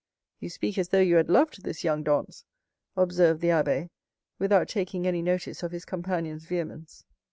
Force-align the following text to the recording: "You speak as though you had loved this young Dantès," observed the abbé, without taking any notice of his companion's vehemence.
"You 0.39 0.49
speak 0.49 0.79
as 0.79 0.89
though 0.89 0.99
you 0.99 1.17
had 1.17 1.29
loved 1.29 1.61
this 1.61 1.83
young 1.83 2.03
Dantès," 2.03 2.43
observed 2.97 3.39
the 3.39 3.49
abbé, 3.49 3.89
without 4.39 4.67
taking 4.67 5.05
any 5.05 5.21
notice 5.21 5.61
of 5.61 5.71
his 5.71 5.85
companion's 5.85 6.45
vehemence. 6.45 7.05